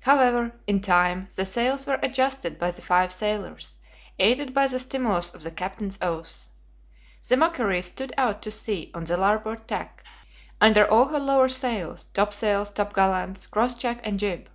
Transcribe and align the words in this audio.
However, 0.00 0.56
in 0.66 0.80
time, 0.80 1.28
the 1.36 1.46
sails 1.46 1.86
were 1.86 2.00
adjusted 2.02 2.58
by 2.58 2.72
the 2.72 2.82
five 2.82 3.12
sailors, 3.12 3.78
aided 4.18 4.52
by 4.54 4.66
the 4.66 4.80
stimulus 4.80 5.32
of 5.32 5.44
the 5.44 5.52
captain's 5.52 5.96
oaths. 6.02 6.50
The 7.28 7.36
MACQUARIE 7.36 7.82
stood 7.82 8.12
out 8.16 8.42
to 8.42 8.50
sea 8.50 8.90
on 8.92 9.04
the 9.04 9.16
larboard 9.16 9.68
tack, 9.68 10.02
under 10.60 10.84
all 10.90 11.04
her 11.04 11.20
lower 11.20 11.48
sails, 11.48 12.08
topsails, 12.12 12.72
topgallants, 12.72 13.46
cross 13.46 13.76
jack, 13.76 14.00
and 14.02 14.18
jib. 14.18 14.50